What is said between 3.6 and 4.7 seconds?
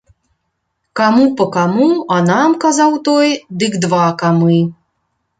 дык два камы.